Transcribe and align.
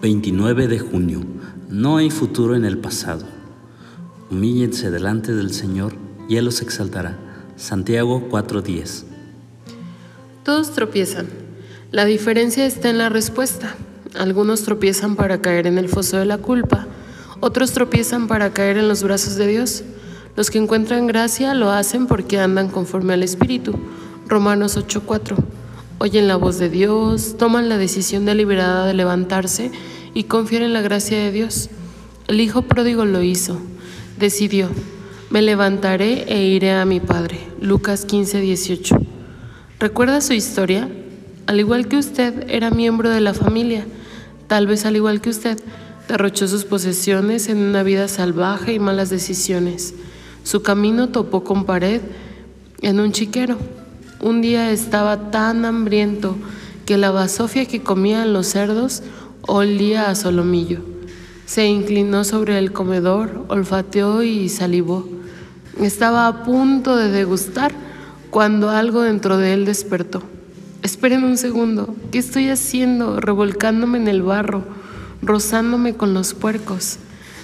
29 0.00 0.68
de 0.68 0.78
junio. 0.78 1.24
No 1.68 1.96
hay 1.96 2.10
futuro 2.10 2.54
en 2.54 2.64
el 2.64 2.78
pasado. 2.78 3.26
Humíllense 4.30 4.92
delante 4.92 5.34
del 5.34 5.52
Señor 5.52 5.94
y 6.28 6.36
Él 6.36 6.44
los 6.44 6.62
exaltará. 6.62 7.18
Santiago 7.56 8.28
4:10. 8.30 9.04
Todos 10.44 10.72
tropiezan. 10.72 11.26
La 11.90 12.04
diferencia 12.04 12.64
está 12.64 12.90
en 12.90 12.98
la 12.98 13.08
respuesta. 13.08 13.74
Algunos 14.14 14.62
tropiezan 14.62 15.16
para 15.16 15.40
caer 15.40 15.66
en 15.66 15.78
el 15.78 15.88
foso 15.88 16.16
de 16.16 16.26
la 16.26 16.38
culpa, 16.38 16.86
otros 17.40 17.72
tropiezan 17.72 18.28
para 18.28 18.52
caer 18.52 18.78
en 18.78 18.86
los 18.86 19.02
brazos 19.02 19.34
de 19.34 19.48
Dios. 19.48 19.82
Los 20.36 20.50
que 20.50 20.58
encuentran 20.58 21.08
gracia 21.08 21.54
lo 21.54 21.70
hacen 21.70 22.06
porque 22.06 22.38
andan 22.38 22.68
conforme 22.68 23.14
al 23.14 23.24
Espíritu. 23.24 23.74
Romanos 24.28 24.76
8:4 24.76 25.36
oyen 25.98 26.28
la 26.28 26.36
voz 26.36 26.58
de 26.58 26.70
Dios, 26.70 27.36
toman 27.38 27.68
la 27.68 27.78
decisión 27.78 28.24
deliberada 28.24 28.86
de 28.86 28.94
levantarse 28.94 29.70
y 30.14 30.24
confiar 30.24 30.62
en 30.62 30.72
la 30.72 30.80
gracia 30.80 31.18
de 31.18 31.32
Dios. 31.32 31.70
El 32.28 32.40
Hijo 32.40 32.62
pródigo 32.62 33.04
lo 33.04 33.22
hizo, 33.22 33.58
decidió, 34.18 34.68
me 35.30 35.42
levantaré 35.42 36.24
e 36.28 36.44
iré 36.44 36.72
a 36.72 36.84
mi 36.84 37.00
Padre. 37.00 37.40
Lucas 37.60 38.04
15, 38.04 38.40
18. 38.40 38.96
¿Recuerda 39.80 40.20
su 40.20 40.32
historia? 40.32 40.88
Al 41.46 41.60
igual 41.60 41.88
que 41.88 41.96
usted, 41.96 42.48
era 42.48 42.70
miembro 42.70 43.10
de 43.10 43.20
la 43.20 43.34
familia. 43.34 43.86
Tal 44.46 44.66
vez 44.66 44.84
al 44.86 44.96
igual 44.96 45.20
que 45.20 45.30
usted, 45.30 45.58
derrochó 46.08 46.48
sus 46.48 46.64
posesiones 46.64 47.48
en 47.48 47.58
una 47.58 47.82
vida 47.82 48.08
salvaje 48.08 48.72
y 48.72 48.78
malas 48.78 49.10
decisiones. 49.10 49.94
Su 50.42 50.62
camino 50.62 51.10
topó 51.10 51.44
con 51.44 51.64
pared 51.64 52.00
en 52.80 53.00
un 53.00 53.12
chiquero. 53.12 53.58
Un 54.20 54.40
día 54.40 54.72
estaba 54.72 55.30
tan 55.30 55.64
hambriento 55.64 56.36
que 56.86 56.96
la 56.96 57.12
basofia 57.12 57.66
que 57.66 57.84
comían 57.84 58.32
los 58.32 58.48
cerdos 58.48 59.04
olía 59.42 60.10
a 60.10 60.16
solomillo. 60.16 60.80
Se 61.46 61.66
inclinó 61.66 62.24
sobre 62.24 62.58
el 62.58 62.72
comedor, 62.72 63.44
olfateó 63.46 64.24
y 64.24 64.48
salivó. 64.48 65.08
Estaba 65.80 66.26
a 66.26 66.42
punto 66.42 66.96
de 66.96 67.10
degustar 67.10 67.70
cuando 68.30 68.70
algo 68.70 69.02
dentro 69.02 69.36
de 69.36 69.54
él 69.54 69.64
despertó. 69.64 70.24
Esperen 70.82 71.22
un 71.22 71.38
segundo, 71.38 71.94
¿qué 72.10 72.18
estoy 72.18 72.48
haciendo? 72.48 73.20
Revolcándome 73.20 73.98
en 73.98 74.08
el 74.08 74.22
barro, 74.22 74.64
rozándome 75.22 75.94
con 75.94 76.12
los 76.12 76.34
puercos. 76.34 76.98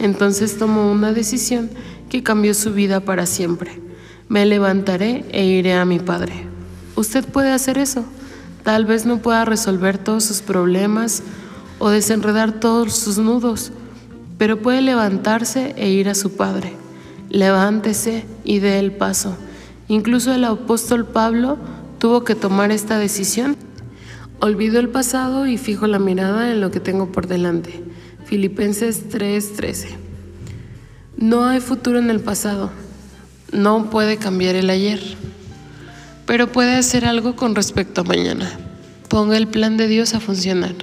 Entonces 0.00 0.58
tomó 0.58 0.92
una 0.92 1.12
decisión 1.12 1.70
que 2.10 2.22
cambió 2.22 2.52
su 2.52 2.74
vida 2.74 3.00
para 3.00 3.24
siempre. 3.24 3.80
Me 4.28 4.44
levantaré 4.44 5.24
e 5.32 5.46
iré 5.46 5.72
a 5.72 5.86
mi 5.86 5.98
padre. 5.98 6.47
Usted 6.98 7.24
puede 7.24 7.52
hacer 7.52 7.78
eso. 7.78 8.04
Tal 8.64 8.84
vez 8.84 9.06
no 9.06 9.18
pueda 9.18 9.44
resolver 9.44 9.98
todos 9.98 10.24
sus 10.24 10.42
problemas 10.42 11.22
o 11.78 11.90
desenredar 11.90 12.58
todos 12.58 12.92
sus 12.92 13.18
nudos, 13.18 13.70
pero 14.36 14.60
puede 14.60 14.82
levantarse 14.82 15.74
e 15.76 15.90
ir 15.90 16.08
a 16.08 16.16
su 16.16 16.32
Padre. 16.32 16.72
Levántese 17.30 18.24
y 18.42 18.58
dé 18.58 18.80
el 18.80 18.90
paso. 18.90 19.36
Incluso 19.86 20.34
el 20.34 20.42
apóstol 20.42 21.06
Pablo 21.06 21.56
tuvo 22.00 22.24
que 22.24 22.34
tomar 22.34 22.72
esta 22.72 22.98
decisión. 22.98 23.56
Olvido 24.40 24.80
el 24.80 24.88
pasado 24.88 25.46
y 25.46 25.56
fijo 25.56 25.86
la 25.86 26.00
mirada 26.00 26.50
en 26.50 26.60
lo 26.60 26.72
que 26.72 26.80
tengo 26.80 27.12
por 27.12 27.28
delante. 27.28 27.80
Filipenses 28.24 29.08
3:13. 29.08 29.90
No 31.16 31.44
hay 31.44 31.60
futuro 31.60 32.00
en 32.00 32.10
el 32.10 32.18
pasado. 32.18 32.70
No 33.52 33.88
puede 33.88 34.16
cambiar 34.16 34.56
el 34.56 34.68
ayer 34.68 35.00
pero 36.28 36.52
puede 36.52 36.76
hacer 36.76 37.06
algo 37.06 37.36
con 37.36 37.54
respecto 37.54 38.02
a 38.02 38.04
mañana. 38.04 38.52
Ponga 39.08 39.38
el 39.38 39.48
plan 39.48 39.78
de 39.78 39.88
Dios 39.88 40.12
a 40.12 40.20
funcionar. 40.20 40.74